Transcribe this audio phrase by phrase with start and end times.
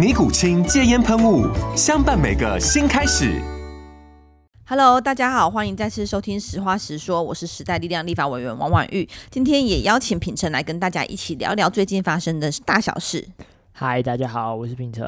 [0.00, 1.46] 尼古清戒烟喷雾，
[1.76, 3.38] 相伴每个新开始。
[4.66, 9.06] Hello，大家好，欢迎再次收听《实话实说》，我是时代力量立法委员王婉玉。
[9.30, 13.28] 今天也邀请品成来跟大家一起聊聊最近发生的大小事。
[13.72, 15.04] 嗨，大家好，我是品成。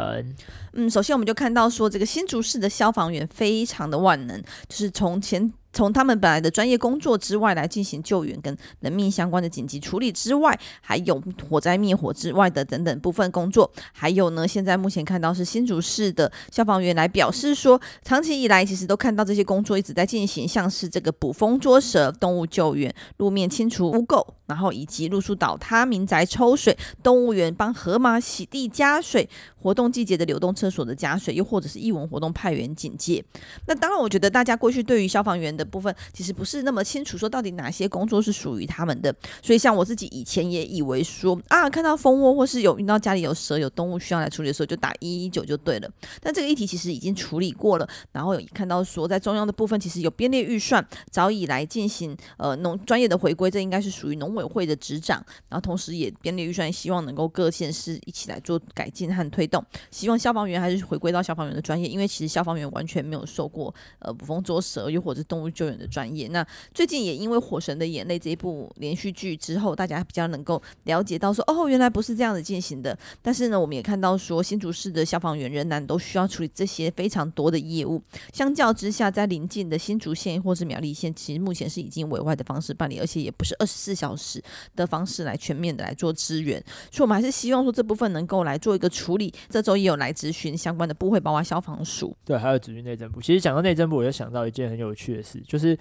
[0.75, 4.39] 嗯，首先我们就看到说，这个新竹市的消防员非常的万能，
[4.69, 5.51] 就是从前。
[5.73, 29.27] 从他们本来的专业工作之外来进行救援跟人命相关的紧急处理之外，还有火灾灭火之外的等等部分工作，还有呢，现在目前看到是新竹市的消防员来表示说，长期以来其实都看到这些工作一直在进行，像是这个捕风捉蛇、动物救援、路面清除污垢，然后以及路树倒塌、民宅抽水、动物园帮河马洗地加水、
[29.59, 33.25] 活动季节的流动厕所的加水，又或者是艺文活动派员警戒。
[33.67, 39.15] 那当然，我觉得大家过去对于消防员的的部分其实不是那么清楚，说到底哪些工作是属于他们的。
[39.41, 45.89] 所以像我自己以前也以为说啊，看到蜂窝或是有遇到家里有蛇有动物需要来处理的时候，就打一一九就对了。
[46.21, 55.25] 但这个议题其实已经处理过了，然后有看到说在中央的部分其实有编列预算，早已来进行呃农专业的回归，这应该是属于农委会的执掌。
[55.49, 59.65] 然后同时也编列预算，希望能够各县市一起来做改进和推动。
[59.93, 65.53] 希望消防员还是回归到消防员的专业，因为其实消防员完全没有受过呃捕风捉蛇又或者动物。
[65.53, 66.43] 救援的专业，那
[66.73, 72.99] 最近也因为《火神的眼泪》这一部连续剧之后，大家比较能够了解到说，哦，原来不是这样子进行的。
[73.21, 78.03] 但是呢，我们也看到说，新竹市的消防员仍然都需要处理这些非常多的业务。
[78.33, 84.32] 相较之下，在邻近的新竹县或是苗栗县，其实目前是已经委外的方式办理，而且也不是二十四小时
[84.77, 86.63] 的方式来全面的来做支援。
[86.91, 89.33] 所以，我们还是希望说这部分能够来做一个处理。
[89.49, 93.21] 这周也有来咨询相关的部会，包括消防署，对，还有咨询内政部。
[93.21, 95.43] 其实讲到内政部，我就想到一件很有趣的事。
[95.47, 95.77] 就是，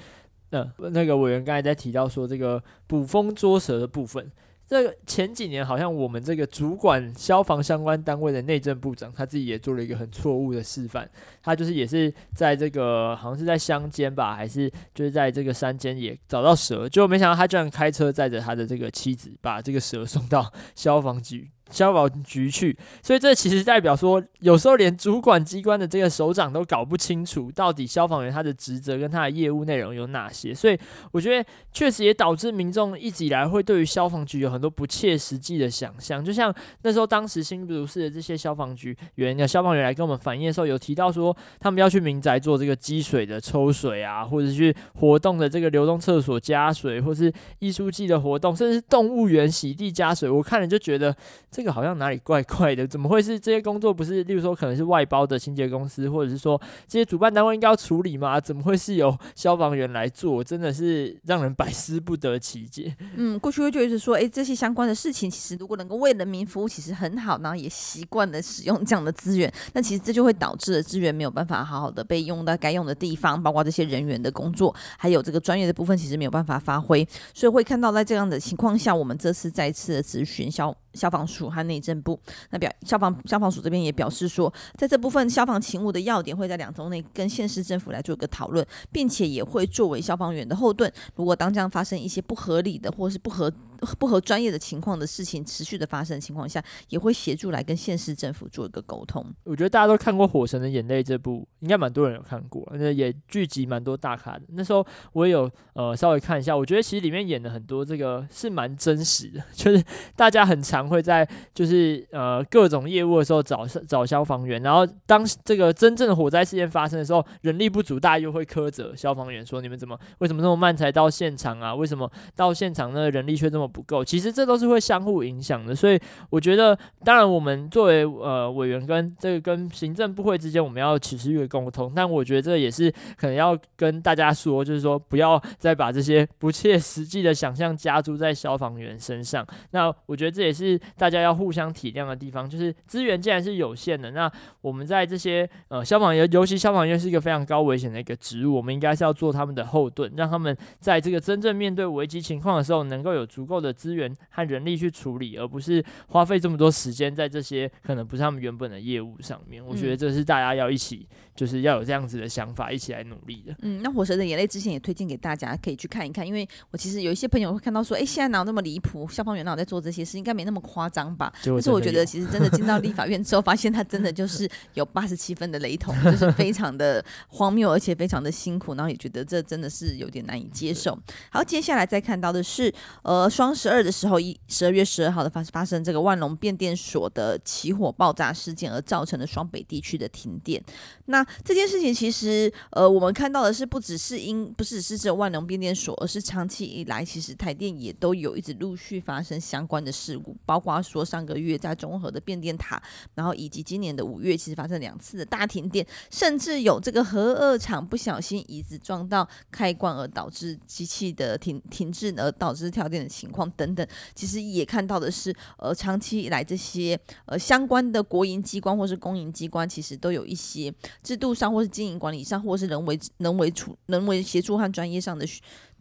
[0.49, 4.31] 呃，那个委员刚才在提到说这个捕风捉蛇的部分，
[4.71, 11.05] 这前几年好像我们这个主管消防相关单位的内政部长他自己也做了一个很错误的示范，
[11.43, 21.51] 他就是也是在这个好像是在乡间吧，还是就是在这个山间也找到蛇，结果没想到他居然开车载着他的这个妻子把这个蛇送到消防局。
[21.71, 30.53] 消防局去，所以这其实代表说，有时候连主管机关的这个首长都搞不清楚，到底消防员他的职责跟他的业务内容有哪些。
[30.53, 30.77] 所以
[31.11, 36.23] 我觉得确实也导致民众一直以来会对于消防局有很多不切实际的想象。
[36.23, 50.29] 就像那时候，当时新竹市的这些消防局员的消防员来跟我们反映的时候，有提到说，他们要去民宅做这个积水的抽水啊，或者去活动的这个流动厕所加水，或是艺术季的活动，甚至是动物园洗地加水。
[50.29, 51.15] 我看了就觉得
[51.49, 54.23] 这这个好像哪里怪怪的，怎么会是这些工作不是？
[54.23, 58.41] 例如说，可能是外包的清洁公司，或者是说这些主办单位应该要处理吗？
[58.41, 60.43] 怎么会是由消防员来做？
[60.43, 62.95] 真的是让人百思不得其解。
[63.15, 80.75] 嗯，过去会觉得说，诶，这些相关的事情，其实如果能够为人民服务，其实很好，然后也习惯了使用这样的资源，那其实这就会导致了资源没有办法好好的被用到该用的地方，包括这些人员的工作，还有这个专业的部分，其实没有办法发挥，所以会看到在这样的情况下，我们这次再次的咨询消。
[80.93, 82.19] 消防署和内政部，
[82.49, 90.91] 那表消防消防署这边也表示说，在这部分消防勤务的要点会在两周内跟县市政府来做一个讨论，并且也会作为消防员的后盾。
[91.15, 93.51] 如果当这样发生一些不合理的或是不合
[93.97, 99.25] 不合专业的情况的事情持续的发生的情况下，也会协助来跟县市政府做一个沟通。
[99.43, 104.41] 我觉得大家都看过《火神的眼泪》这部，应该蛮多人有看过，那也聚集蛮多大咖的。
[104.49, 109.83] 那时候我也有呃稍微看一下，我觉得其实里面演的很多这个是蛮真实的， 就是
[110.15, 121.73] 大家很常会在就是呃各种业务的时候找找消防员，然后当这个真正的火灾事件发生的时候，人力不足，大家又会苛责消防员说，你们怎么为什么这么慢才到现场啊？
[121.73, 124.03] 为什么到现场呢人力却这么不够？
[124.03, 125.73] 其实这都是会相互影响的。
[125.73, 131.91] 所以我觉得，当然我们作为呃委员跟这个跟行政部会之间，我们要持续沟通。
[131.95, 139.45] 但我觉得这也是可能要跟大家说，就是说不要再把这些不切实际的想象加诸在消防员身上。
[139.71, 144.29] 那我觉得这也是大家要互相体谅的地方，就是资源既然是有限的，那
[144.61, 159.63] 我们在这些呃消防员，尤其消防员是一个非常高危险的一个职务，我们应该是要做他们的后盾，让他们在这个真正面对危机情况的时候，能够有足够的资源和人力去处理，而不是花费这么多时间在这些可能不是他们原本的业务上面。
[159.65, 163.55] 我觉得这是大家要一起，就是要有这样子的想法，一起来努力的。
[163.61, 169.07] 嗯，那《火神的眼泪》之前也推荐给大家，可以去看一看，因为我其实有一些朋友会看到说，哎，现在哪有那么离谱？
[169.07, 170.17] 消防员哪有在做这些事？
[170.17, 171.31] 应该没那么夸张吧？
[171.43, 180.97] 但是我觉得，其实真的进到立法院之后，发现他真的就是有八十七分的雷同，就是非常的荒谬，而且非常的辛苦，然后也觉得这真的是有点难以接受。
[181.29, 182.73] 好，接下来再看到的是，
[183.03, 190.63] 呃，双十二的时候，一十二月十二号的发发生这个万隆变电所的起火爆炸事件，而造成了双北地区的停电。
[191.05, 202.81] 那这件事情其实，呃，我们看到的是，不只是因不是只是这万隆变电所，而是长期以来，其实台电也都有一直陆续发生相关的事故，包括说上个月在中和的变电塔，
[203.15, 220.73] 然后以及今年的五月，其实发生两次的大停电，甚至有这个核二厂不小心椅子撞到开关而导致机器的停停滞而导致跳电的情况等等，其实也看到的是，呃，长期以来这些呃相关的国营机关或是公营机关，其实都有一些
[221.03, 225.25] 制度上或是经营管理上，或是人为人为处人为协助和专业上的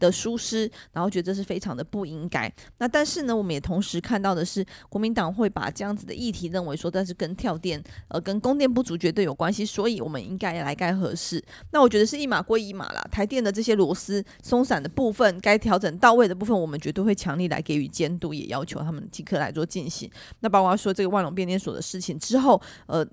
[0.01, 2.53] 的疏失，然后觉得这是非常的不应该。
[2.79, 11.41] 那但是呢，我们也同时看到的是，国民党会把这样子的议题认为说，但是跟跳电呃跟供电不足绝对有关系，所以我们应该来该核四。
[11.71, 20.11] 那我觉得是一码归一码啦，台电的这些螺丝松散的部分，该调整到位的部分，我们绝对会强力来给予监督，也要求他们即刻来做进行。
[20.41, 23.07] 那包括说这个万隆变电所的事情之后，呃。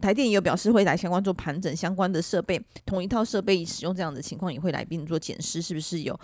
[0.00, 6.18] 台电也有表示会来相关做盘整相关的设备，同一套设备使用这样的情况也会来并做检视，是不是有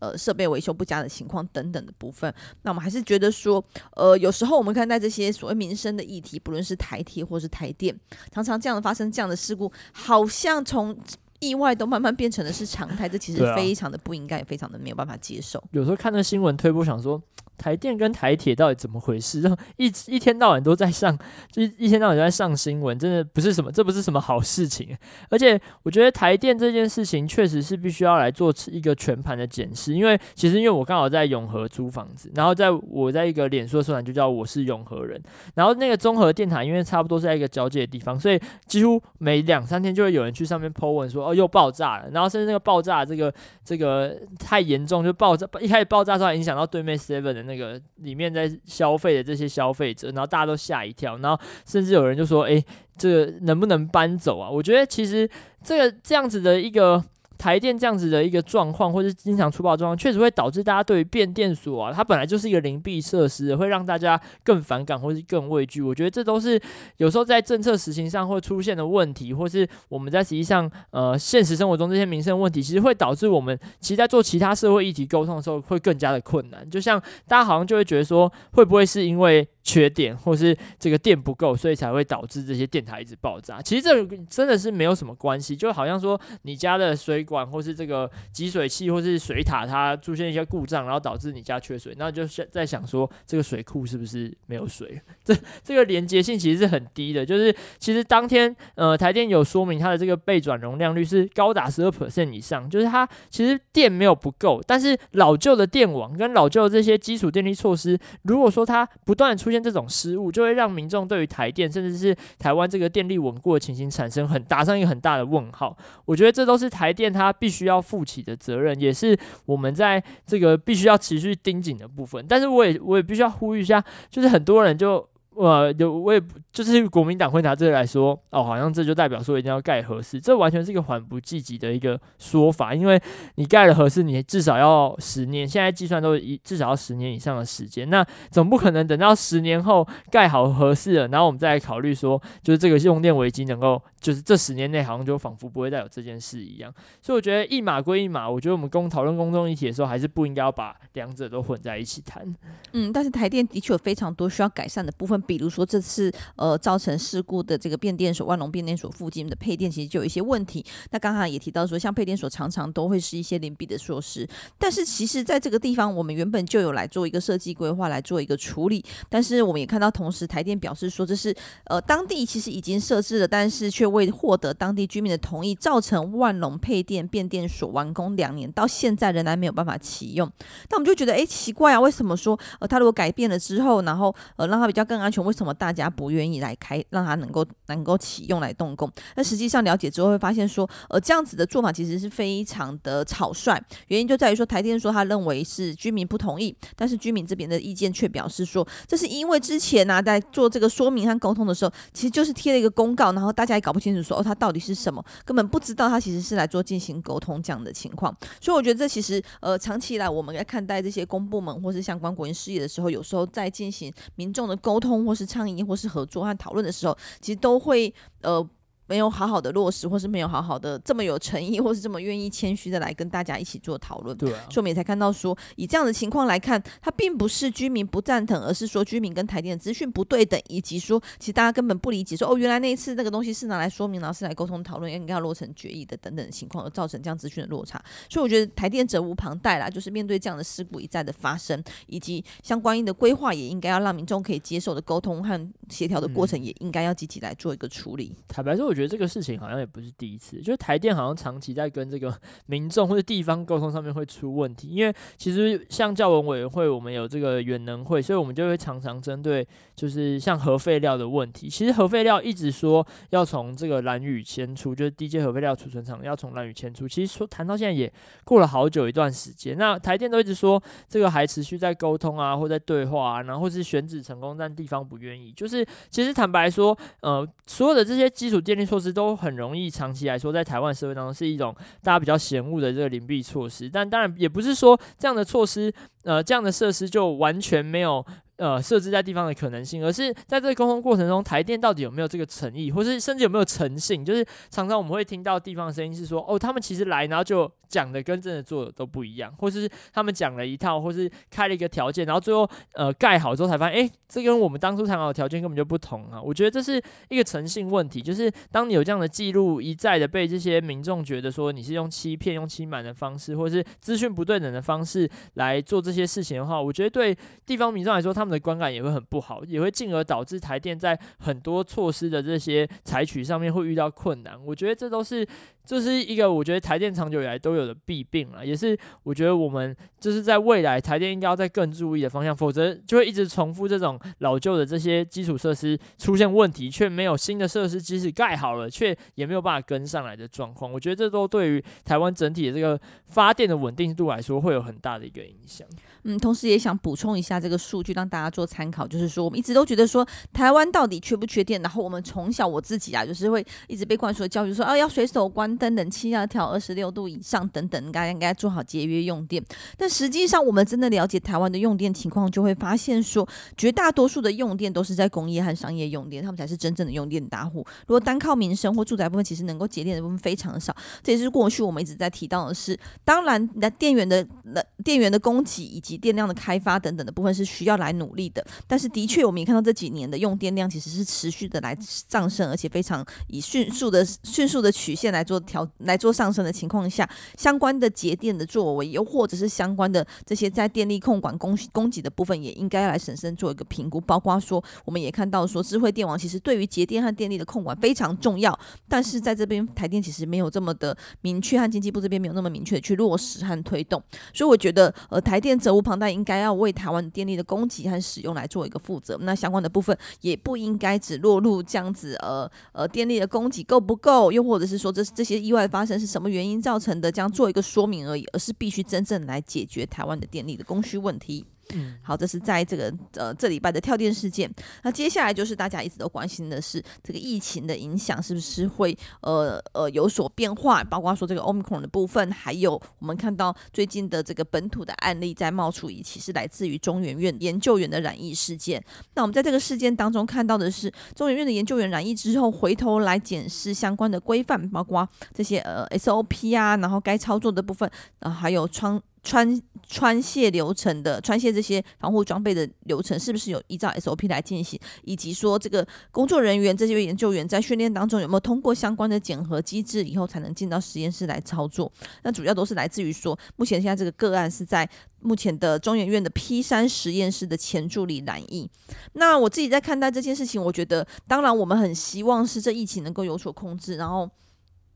[0.00, 2.32] 呃设备维修不佳的情况等等的部分。
[2.62, 3.64] 那我们还是觉得说，
[3.94, 7.96] 呃，有时候我们看待这些所谓民生的议题，不论是台铁或是台电，
[8.32, 10.96] 常常这样的发生这样的事故，好像从
[11.40, 15.62] 意外都慢慢变成的是常态，这其实非常的不应该，也非常的没有办法接受。
[15.72, 17.20] 有时候看那新闻推播，想说。
[17.62, 19.42] 台电跟台铁到底怎么回事？
[19.42, 21.14] 然 后一一天到晚都在上，
[21.52, 24.96] 就一天到晚都在上新闻，真的不是什么，这不是什么好事情。
[25.28, 35.22] 而且我觉得台电这件事情确实是必须要来做一个全盘的检视，因为其实因为我刚好在永和租房子，然后在我在一个脸书的社团就叫我是永和人，
[35.54, 43.32] 然后那个综合电塔因为差不多是在一个交界的地方，所以几乎每两三天就会有人去上面 po 文说又爆炸了，然后甚至那个爆炸这个
[43.64, 52.64] 这个太严重，就爆炸一开始爆炸之后影响到对面 seven 的那个里面在消费的这些消费者，然后大家都吓一跳，然后甚至有人就说：“诶，
[52.96, 55.28] 这个能不能搬走啊？”我觉得其实
[55.62, 57.02] 这个这样子的一个。
[57.40, 65.80] 台电这样子的一个状况，或者是经常出爆状况，确实会导致大家对于变电所啊，它本来就是一个邻避设施，会让大家更反感或是更畏惧。
[65.80, 66.60] 我觉得这都是
[66.98, 76.68] 有时候在政策实行上会出现的问题，或是我们在实际上呃现实生活中这些民生问题，其实会导致我们其实在做其他社会议题沟通的时候会更加的困难。
[76.68, 83.60] 就像大家好像就会觉得说，会不会是因为缺电，或是这个电不够，所以才会导致这些电台一直爆炸？
[83.60, 95.00] 其实这真的是没有什么关系，就好像说你家的水管或是这个集水器或是水塔，它出现一些故障，然后导致你家缺水，那就在想说这个水库是不是没有水？
[95.22, 97.24] 这这个连接性其实是很低的。
[97.24, 115.74] 就是其实当天呃台电有说明它的这个备转容量率是高达十二 percent 以上，就是它其实电没有不够，但是老旧的电网跟老旧的这些基础电力措施，如果说它不断出出现这种失误，就会让民众对于台电甚至是台湾这个电力稳固的情形产生很打上一个很大的问号。
[116.04, 117.70] 我觉得这都是台电它必须。
[117.70, 119.16] 要负起的责任，也是
[119.46, 122.24] 我们在这个必须要持续盯紧的部分。
[122.28, 123.80] 但是，我也我也必须要呼吁一下，
[124.10, 125.09] 就是很多人就。
[125.36, 126.20] 我，有我也
[126.52, 132.74] 就是国民党会拿这个来说，哦，好像这就代表说一定要盖合适，这完全是一个缓不济急的一个说法。
[132.74, 133.00] 因为
[133.36, 146.72] 你盖了合适，你至少要十年，现在计算都一至少要十年以上的时间，那总不可能等到十年后盖好合适了，然后我们再来考虑说，就是这个用电危机能够就是这十年内好像就仿佛不会再有这件事一样。
[147.02, 152.24] 所以我觉得一码归一码，我觉得我们公讨论公众议题的时候，还是不应该要把两者都混在一起谈。
[152.72, 160.64] 嗯，但是台电的确有非常多需要改善的部分，比如说这次呃造成事故的这个变电所万隆变电所附近的配电，其实就有一些问题。
[160.90, 164.28] 那刚刚也提到说，像配电所常常都会是一些邻避的措施，
[164.58, 168.84] 但是其实在这个地方，我们原本就有来做一个设计规划，来做一个处理。
[169.08, 180.30] 但是我们也看到，同时台电表示说，这是呃当地其实已经设置了，但是却未获得当地居民的同意，造成万隆配电变电所完工两年到现在仍然没有办法启用。
[180.70, 188.90] 那我们就觉得，哎，奇怪啊，为什么说呃他如果改变了之后，然后呃让他比较更安全，为什么大家不愿意来开，让他能够能够启用来动工？
[189.16, 208.14] 那实际上了解之后会发现说，呃这样子的做法其实是非常的草率，原因就在于说台电说他认为是居民不同意，但是居民这边的意见却表示说，这是因为之前呢、在做这个说明和沟通的时候，其实就是贴了一个公告，然后大家也搞不清楚说哦他到底是什么，根本不知道他其实是来做进行沟通这样的情况。
[208.40, 218.46] 所以我觉得这其实呃长期以来我们在看待这些公部门或是相关国营事业的时候，有时候在进行民众的沟通或是倡议或是合作和讨论的时候，其实都会呃。
[218.90, 224.16] 没有好好的落实，或是没有好好的这么有诚意，或是这么愿意谦虚的来跟大家一起做讨论。
[224.16, 237.80] 对啊，所以我们也才看到说，以这样的情况来看，它并不是居民不赞同，而是说居民跟台电的资讯不对等，以及说其实大家根本不理解说，说哦，原来那一次那个东西是拿来说明，然后是来沟通讨论，应该要落成决议的等等的情况，而造成这样资讯的落差。
[238.08, 248.12] 所以我觉得台电责无旁贷啦，就是面对这样的事故一再的发生，以及相关应的规划，也应该要让民众可以接受的沟通和协调的过程，也应该要积极来做一个处理。
[248.16, 249.60] 嗯、坦白说，我觉得觉得这个事情好像。
[249.60, 252.10] 也不是第一次，就是台电好像长期在跟这个
[252.46, 254.68] 民众或者地方沟通上面会出问题。
[254.68, 259.46] 因为其实像教文委员会，我们有这个远能会，所以我们就会常常针对
[259.76, 261.46] 就是像核废料的问题。
[261.46, 266.88] 其实核废料一直说要从这个蓝屿迁出，就是低阶核废料储存厂要从蓝屿迁出。
[266.88, 267.92] 其实说谈到现在也
[268.24, 275.30] 过了好久一段时间，那台电都一直说这个还持续在沟通啊，或在对话啊，然后是选址成功，但地方不愿意。
[275.32, 279.68] 就是其实坦白说，呃，所有的这些基础电力措施都很容易。
[279.68, 285.72] 长期来说，在台湾社会当中是一种大家比较嫌恶的这个灵币措施，但当然也不是说这样的措施，
[286.04, 288.04] 呃，这样的设施就完全没有。
[288.40, 294.02] 呃，设置在地方的可能性，而是在这个沟通过程中，台电到底有没有这个诚意，或是甚至有没有诚信？
[294.02, 306.18] 就是常常我们会听到地方的声音是说，哦，他们其实来，然后就讲的跟真的做的都不一样，或是他们讲了一套，或是开了一个条件，然后最后呃盖好之后才发现，诶，这跟我们当初谈好的条件根本就不同啊！
[306.18, 318.29] 我觉得这是一个诚信问题，就是当你有这样的记录一再的被这些民众觉得说你是用欺骗、用欺瞒的方式，或是资讯不对等的方式来做这些事情的话，我觉得对地方民众来说，他们。
[318.30, 324.34] 的观感也会很不好，也会进而导致台电在很多措施的这些采取上面会遇到困难。
[324.46, 325.26] 我觉得这都是。
[325.62, 340.72] 这是一个我觉得台电长久以来都有的弊病了，也是我觉得我们就是在未来台电应该要再更注意的方向，否则就会一直重复这种老旧的这些基础设施出现问题，却没有新的设施即使盖好了，却也没有办法跟上来的状况。
[340.72, 345.68] 我觉得这都对于台湾整体的这个发电的稳定度来说会有很大的一个影响。
[346.02, 355.50] 嗯，同时也想补充一下这个数据，让大家做参考，就是说我们一直都觉得说台湾到底缺不缺电，然后我们从小我自己啊，就是会一直被灌输的教育说，哦，要随手关。
[355.60, 359.44] 灯冷气要调二十六度以上等等，应该应该做好节约用电。
[359.76, 363.28] 但实际上，我们真的了解台湾的用电情况，就会发现说，
[363.58, 367.58] 绝大多数的用电都是在工业和商业用电，他们才是真正的用电大户。
[367.86, 370.74] 如果单靠民生或住宅部分，其实能够节电的部分非常少。
[371.02, 378.42] 这也是过去我们一直在提到的是，当然，那电源的那电源的供给以及及电量的开发等等的部分是需要来努力的。
[378.66, 381.76] 但是，的确，我们也看到这几年的用电量其实是持续的来
[382.08, 385.40] 上升，而且非常以迅速的迅速的曲线来做。
[385.40, 394.00] 调来做上升的情况下，相关的节电的作为，又或者是相关的这些在电力控管供供给的部分，也应该来审慎做一个评估。
[394.00, 398.56] 包括说，我们也看到说，智慧电网其实对于节电和电力的控管非常重要，
[398.86, 404.00] 但是在这边台电其实没有这么的明确，和经济部这边没有那么明确的去落实和推动。
[404.32, 409.18] 所以我觉得，呃，台电责庞大，应该要为台湾电力的供给和使用来做一个负责。
[409.22, 415.40] 那相关的部分也不应该只落入这样子，呃呃，电力的供给够不够，又或者是说这这些。
[415.40, 417.10] 意外发生是什么原因造成的？
[417.10, 421.44] 这样做一个说明而已，而是必须真正来解决台湾的电力的供需问题。
[421.74, 424.50] 嗯，好，这是在这个呃这礼拜的跳电事件。
[424.82, 438.82] 那接下来就是大家一直都关心的是这个疫情的影响是不是会呃呃有所变化，包括说这个 Omicron 的部分，还有我们看到最近的这个本土的案例在冒出，一起是来自于中研院研究员的染疫事件。
[439.14, 449.00] 那我们在这个事件当中看到的是中研院的研究员染疫之后，回头来检视相关的规范，包括这些呃 SOP 啊，然后该操作的部分，啊、呃，还有窗。
[449.22, 454.80] 穿穿卸流程的穿卸这些防护装备的流程是不是有依照 SOP 来进行？
[455.02, 461.90] 以及说这个工作人员这些研究员在训练当中有没有通过相关的检核机制以后才能进到实验室来操作？
[462.22, 464.88] 那主要都是来自于说，目前现在这个个案是在
[465.20, 468.70] 目前的中研院的 P 三实验室的前助理染疫。
[469.12, 474.30] 那我自己在看待这件事情，我觉得当然我们很希望是这疫情能够有所控制，然后。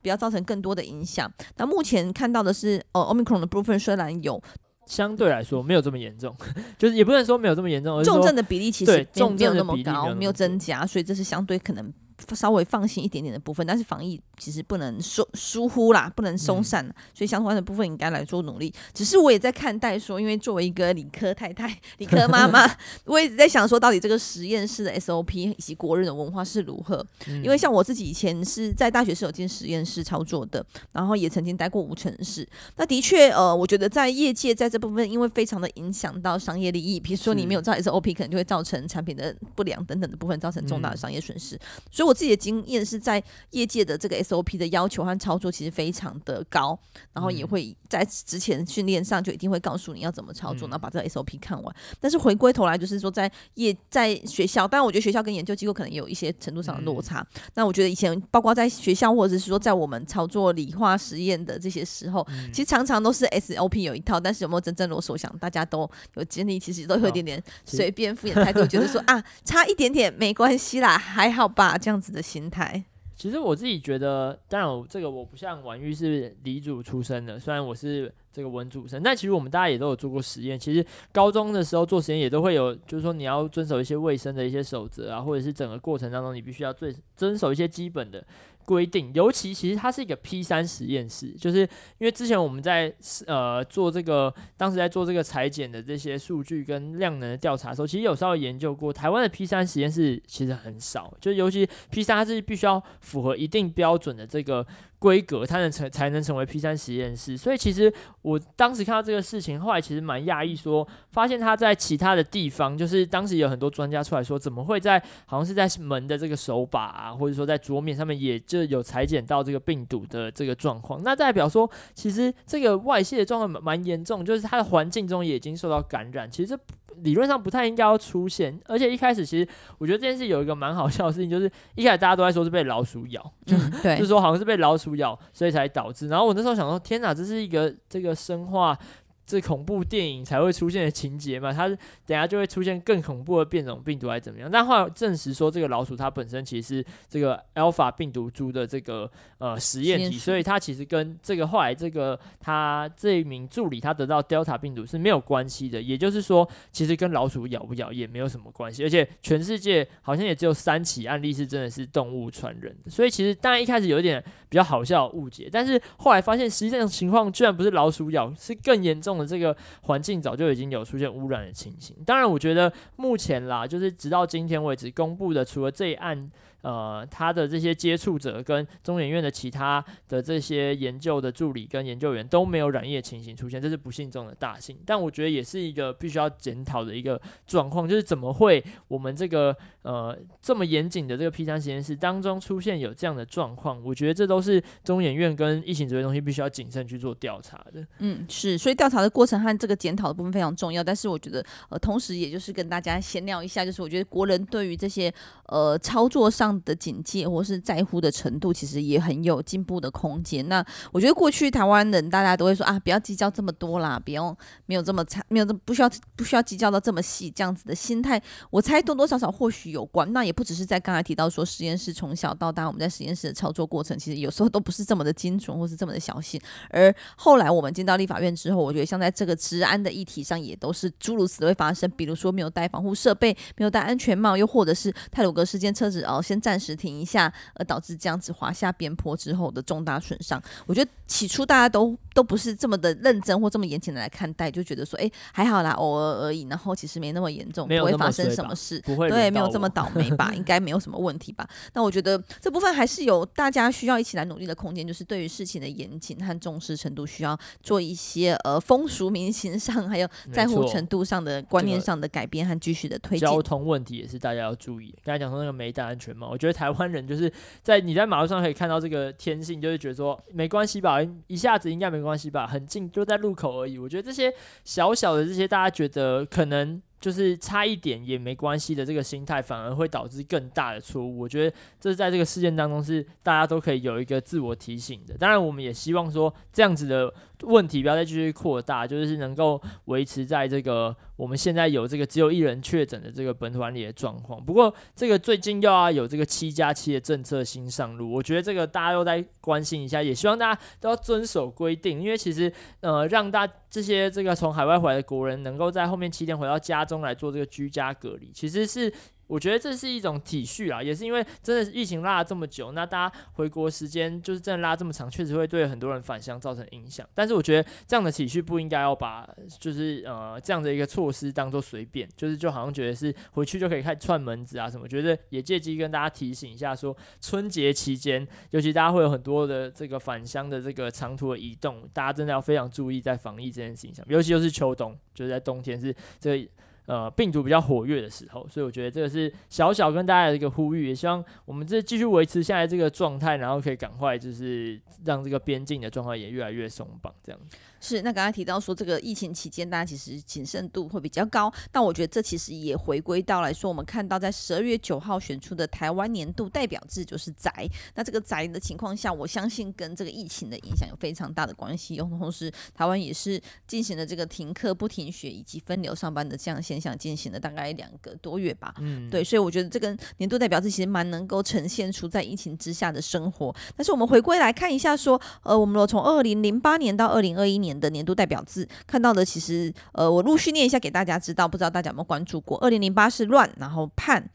[0.04, 1.32] 不要造成更多的影响。
[1.56, 4.40] 那目前看到的是，呃，Omicron 的部分虽然有，
[4.86, 6.36] 相对来说没有这么严重，
[6.78, 11.90] 就是也不能说没有这么严重，重症的比例其实没有重症那么高，没有增加，所以这是相对可能。
[12.32, 18.72] 稍微放心一点点的部分，但是防疫其实不能疏疏忽啦，不能松散，嗯、所以相关的部分应该来做努力。
[18.92, 22.64] 只是我也在看待说，因为作为一个理科太太、 理科妈妈，
[23.04, 27.04] 我一直在想说，到底这个实验室的 SOP 以及国人的文化是如何？
[27.26, 32.48] 嗯、因为像我自己以前是在大学是有进实验室操作的，然后也曾经待过无尘室。
[32.76, 41.56] 那的确，呃，我觉得在业界在这部分，因为非常的影响到商业利益，比如说你没有照 SOP，可能就会造成产品的不良等等的部分，造成重大的商业损失。
[41.56, 42.04] 嗯、所以。
[42.04, 46.78] 我自己的经验是在业界的这个 SOP 的要求和操作其实非常的高，
[47.12, 51.76] 然后也会在之前训练上就一定会告诉你要怎么操作，然后把这个 SOP 看完。
[52.00, 57.26] 但是回归头来就是说，在业在学校，当然我觉得学校跟研究机构可能也有一些程度上的落差。
[57.54, 71.93] 那我觉得以前包括在学校或者是说在我们操作理化实验的这些时候，其实常常都是 SOP 有一套，但是有没有真正如我想，大家都有经历，其实都有一点点随便敷衍态度，觉得说啊差一点点没关系啦，还好吧这样。
[71.94, 72.82] 这样子的心态，
[73.14, 80.58] 其实我自己觉得，当然我这个我不像婉玉是理组出身的，虽然我是这个文组生，但其实我们大家也都有做过实验。
[80.58, 88.26] 其实高中的时候做实验也都会有，就是说你要遵守一些卫生的一些守则啊，或者是整个过程当中你必须要遵遵守一些基本的。
[88.64, 91.60] 规定，尤其其实它是一个 P 三实验室，就是
[91.98, 92.92] 因为之前我们在
[93.26, 104.66] 呃做这个，当时在做这个裁剪的这些数据跟量能的调查的时候，其实有稍微研究过，台湾的 P 三实验室其实很少，就尤其 P 三它是必须要符合一定标准的这个。
[105.04, 107.92] 规格，它能成才能成为 P 三实验室，所以其实
[108.22, 126.58] 我当时看到这个事情，后来其实蛮讶异，说发现他在其他的地方，就是当时有很多专家出来说，怎么会在好像是在门的这个手把啊，或者说在桌面上面，也就有裁剪到这个病毒的这个状况，那代表说，其实这个外泄的状况蛮严重，就是它的环境中也已经受到感染，其实。
[127.02, 136.08] 理论上不太应该要出现，而且一开始其实我觉得这件事有一个蛮好笑的事情，就是一开始大家都在说是被老鼠咬，嗯、对， 就是说好像是被老鼠咬，所以才导致。
[136.08, 138.78] 然后我那时候想说，天哪，这是一个这个生化。
[139.26, 144.50] 这恐怖电影才会出现的情节嘛，它等下就会出现更恐怖的变种病毒还是怎么样？
[144.50, 155.80] 但后来证实说，这个老鼠它本身其实是这个 Alpha 病毒株的这个呃实验体，所以它其实跟这个后来这个他这一名助理他得到 Delta 病毒是没有关系的。
[155.80, 158.82] 也就是说，其实跟老鼠咬不咬也没有什么关系。
[158.82, 162.90] 而且全世界好像也只有三起案例是真的是动物传人的。
[162.90, 169.13] 所以其实当然一开始有一点比较好笑误解，但是后来发现实际上情况居然不是老鼠咬，是更严重。
[169.26, 171.94] 这个环境早就已经有出现污染的情形。
[172.06, 176.30] 当然，我觉得目前啦，就是直到今天为止公布的，除了这一案。
[176.64, 184.78] 呃，他的这些接触者跟中研院的其他的这些研究的助理跟研究员都没有染疫情形出现，这是不幸中的大幸。
[184.86, 193.78] 但我觉得也是一个必须要检讨的一个状况，就是怎么会我们这个呃这么严谨的这个 P 三实验室当中出现有这样的状况？
[193.84, 197.86] 我觉得这都是中研院跟疫情这些东西必须要谨慎去做调查的。
[197.98, 200.82] 嗯，是，所以调查的过程和这个检讨的部分非常重要。
[200.82, 205.12] 但是我觉得呃，同时也就是跟大家闲聊一下，就是我觉得国人对于这些
[205.48, 206.53] 呃操作上。
[206.62, 210.48] 的警戒或是在乎的程度，其实也很有进步的空间。
[210.48, 214.36] 那我觉得过去台湾人大家都会说啊，不要计较这么多啦，不用
[214.66, 220.12] 没有这么差，没有这不需要不需要计较到这么细，这样子的心态，我猜多多少少或许有关。
[220.12, 226.40] 那也不只是在刚才提到说实验室从小到大，我们在实验室的操作过程，其实有时候都不是这么的精准，或是这么的小心。
[226.70, 231.90] 而后来我们进到立法院之后，我觉得像在这个治安的议题上，也都是诸如此类发生。
[231.96, 236.40] 比如说没有带防护设备，没有戴安全帽，又或者是泰鲁格事件车子哦先。
[236.44, 240.38] 暂时停一下，而导致这样子滑下边坡之后的重大损伤。
[240.66, 251.46] 我觉得起初大家都都不是这么的认真或这么严谨的来看待，就觉得说，哎，还好啦，偶尔而已，然后其实没那么严重，不会发生什么事，不会对，没有这么倒霉吧， 应该没有什么问题吧？
[251.72, 263.28] 那我觉得这部分还是有大家需要一起来努力的空间，就是对于事情的严谨和重视程度，需要做一些呃风俗民情上还有在乎程度上的观念上的改变和继续的推进。
[263.28, 264.94] 交通问题也是大家要注意。
[265.02, 273.78] 刚才讲说那个没戴安全帽，我觉得台湾人就是在你在马路上可以看到这个天性，就是觉得说没关系吧，一下子应该没关系吧，很近就在路口而已。
[273.78, 276.80] 我觉得这些小小的这些，大家觉得可能。
[277.00, 281.18] 就是差一点也没关系的这个心态，反而会导致更大的错误。
[281.18, 285.14] 我觉得这是在这个事件当中是大家都可以有一个自我提醒的。
[285.18, 287.12] 当然，我们也希望说这样子的
[287.44, 294.40] 问题不要再继续扩大，就是能够维持在这个我们现在有这个只有一人确诊的这个本土案例的状况。
[294.44, 306.84] 不过，这个最近又要有这个七加七的政策新上路，我觉得这个大家都在关心一下，也希望大家都要遵守规定，因为其实呃，让大这些这个从海外回来的国人能够在后面七天回到家。
[306.84, 308.92] 中来做这个居家隔离，其实是
[309.26, 317.08] 我觉得这是一种体恤啊，也是因为真的是疫情拉了这么久，那大家回国时间就是真的拉这么长，确实会对很多人返乡造成影响。
[317.14, 324.86] 但是我觉得这样的体恤不应该要把就是呃这样的一个措施当做随便，就是就好像觉得是回去就可以开串门子啊什么。
[324.86, 336.48] 觉得也借机跟大家提醒一下说，春节期间，尤其大家会有很多的这个返乡的这个长途的移动，大家真的要非常注意在防疫这件事情上，尤其就是秋冬，就是在冬天是这。
[336.86, 347.56] 呃，病毒比较活跃的时候，所以我觉得这个是小小跟大家的一个呼吁，也希望我们这继续维持下来这个状态，然后可以赶快就是让这个边境的状况也越来越松绑，这样子。
[347.86, 351.52] 是，那刚才提到说这个疫情期间，大家其实谨慎度会比较高。
[351.70, 357.68] 但我觉得这其实也回归到来说，我们看到在十二月九号选出的台湾年度代表制就是“宅”。
[357.94, 361.98] 那这个“宅”的情况下，我相信跟这个疫情的影响有非常大的关系。
[361.98, 368.74] 同时，台湾也是进行了这个停课不停学以及分流上班的这样现象，进行了大概两个多月吧。
[368.78, 373.54] 嗯，对，所以我觉得这个年度代表字其实蛮能够呈现出在疫情之下的生活。
[373.76, 377.73] 但是我们回归来看一下，说，呃，我们从二零零八年到二零二一年。
[377.78, 382.58] 的年度代表字看到的，其实呃，我陆续念一下给大家知道，不知道大家有没有关注过？
[382.58, 384.30] 二零零八是乱，然后叛、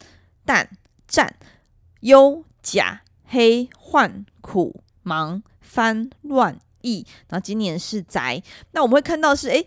[0.46, 0.70] 淡、
[1.08, 1.36] 战、
[2.02, 8.42] 忧、甲、黑、患、苦、忙、翻、乱、易，然后今年是宅。
[8.72, 9.66] 那我们会看到是诶。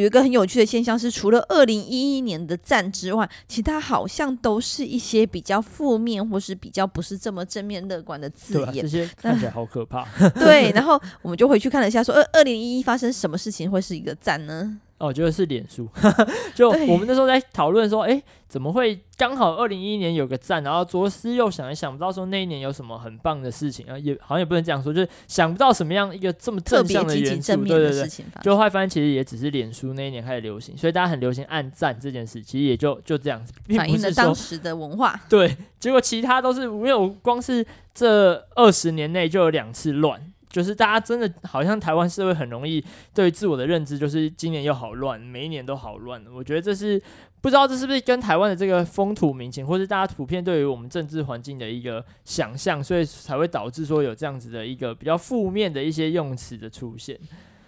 [0.00, 8.64] 有一个很有趣的现象是，除了二零一一年的战之外，其他好像都是一些比较负面或是比较不是这么正面乐观的字眼。
[8.72, 10.06] 对啊，这些看起来好可怕。
[10.30, 14.78] 对，然后我们就回去看了一下说，说二二零一一发生什么事情会是一个战呢？
[15.00, 15.88] 哦，我觉得是脸书，
[16.54, 28.08] 就我们那时候在讨论说，哎，怎么会刚好二零一一年有个赞，然后左思右想也想不到说那一年有什么很棒的事情啊，也好像也不能这样说，就是想不到什么样一个这么正向的元素，对对对，
[28.42, 35.18] 就后来发现其实也只是脸书那一年开始流行，所以大家很流行按赞这件事，其实也就就这样子，反映了当时的文化。
[35.30, 40.20] 对，结果其他都是没有，光是这二十年内就有两次乱。
[40.50, 42.84] 就是大家真的好像台湾社会很容易
[43.14, 46.22] 对自我的认知就是今年又好乱，每一年都好乱。
[46.34, 47.00] 我觉得这是
[47.40, 57.18] 不知道这是不是跟台湾的这个风土民情，或是大家普遍对于我们政治环境的一个想象，所以才会导致说有这样子的一个比较负面的一些用词的出现。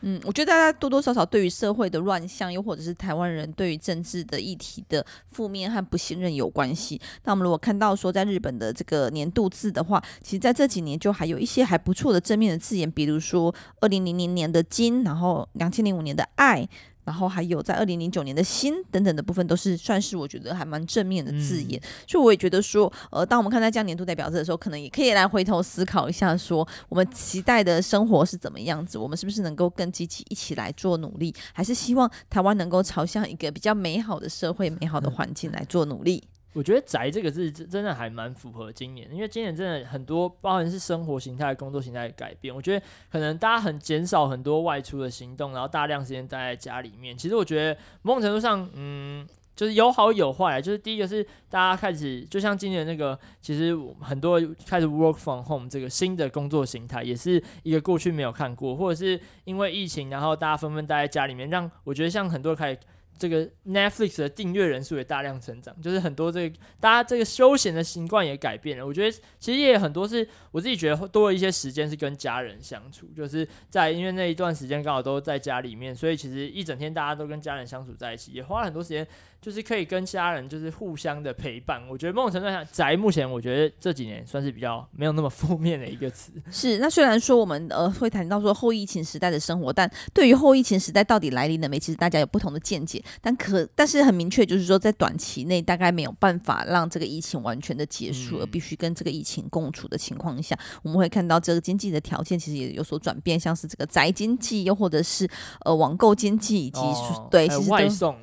[0.02, 7.00] 嗯，我觉得大家多多少少对于社会的乱象，又或者是台湾人对于政治的议题的负面和不信任有关系。
[7.24, 16.68] 那我们如果看到说，在日本的这个年度字的话，其实在这几年就还有一些还不错的正面的字眼，比如说二零零零年的金，然后两千零五年的爱。
[17.04, 36.22] 然后还有在二零零九年的新等等的部分，都是算是我觉得还蛮正面的字眼，嗯、所以我也觉得说，呃，当我们看待这样年度代表字的时候，可能也可以来回头思考一下，说我们期待的生活是怎么样子，我们是不是能够更积极一起来做努力，还是希望台湾能够朝向一个比较美好的社会、美好的环境来做努力。
[36.54, 42.54] 我觉得“宅”这个字真的还蛮符合今年，因为今年真的很多，包含是生活形态、工作形态的改变。
[42.54, 47.16] 我觉得可能大家很减少很多外出的行动，然后大量时间待在家里面。
[47.16, 50.60] 其实我觉得某种程度上，嗯，就是有好有坏。
[50.60, 62.80] 就是第一个是大家开始，就像今年那个，其实很多开始 work from home 这个新的工作形态，也是一个过去没有看过，或者是因为疫情，然后大家纷纷待在家里面，让我觉得像很多开始。
[63.18, 68.86] 这个 Netflix 的订阅人数也大量成长，就是很多这个大家这个休闲的习惯也改变了。
[68.86, 79.06] 我觉得其实也很多是我自己觉得多了一些时间是跟家人相处，就是在因为那一段时间刚好都在家里面，所以其实一整天大家都跟家人相处在一起，也花了很多时间，
[79.42, 81.82] 就是可以跟家人就是互相的陪伴。
[81.90, 86.30] 我觉得某种程度上宅目前我觉得这几年算是比较没有那么负面的一个词。
[86.50, 93.02] 是，那虽然说我们呃会谈到说后疫情时代的生活，但对于后疫情时代到底来临了没，其实大家有不同的见解。
[93.20, 105.28] 但可，但是很明确，就是说，在短期内大概没有办法让这个疫情完全的结束，而必须跟这个疫情共处的情况下，我们会看到这个经济的条件其实也有所转变，像是这个宅经济，又或者是
[105.64, 108.16] 呃网购经济，以及、哦、对，其实外送、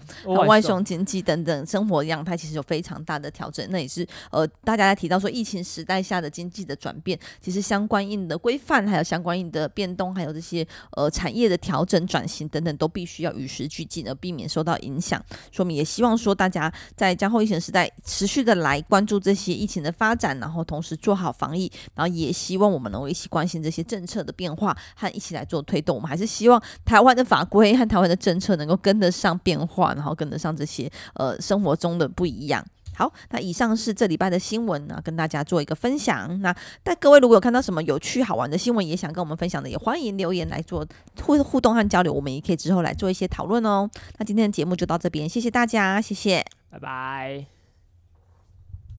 [0.47, 3.65] 外送经济等等生活样态，其实有非常大的调整。
[3.71, 15.19] 那也是呃，大家在提到说疫情时代下的经济的转变，其实相关应的规范，还有相关应的变动，还有这些呃产业的调整、转型等等，都必须要与时俱进，而避免受到影响，
[15.51, 25.95] 说明也希望说大家在将后疫情时代持续的来关注这些疫情的发展，然后同时做好防疫，然后也希望我们能够一起关心这些政策的变化和一起来做推动。
[25.95, 32.65] 我们还是希望台湾的法规和台湾的政策能够跟得上变化，然后跟得上这些呃生活中的不一样。
[32.95, 36.37] 好，那以上是这礼拜的新闻呢，跟大家做一个分享。
[36.41, 40.85] 那但各位如果有看到什么有趣好玩的新闻，也想跟我们分享的，也欢迎留言来做
[41.21, 43.89] 互互动和交流，我们也可以之后来做一些讨论哦。
[44.17, 47.58] 那今天的节目就到这边，谢谢大家，谢谢，拜拜。